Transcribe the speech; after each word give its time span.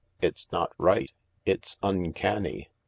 It's 0.19 0.47
not 0.51 0.71
right. 0.79 1.13
It's 1.45 1.77
uncanny. 1.83 2.71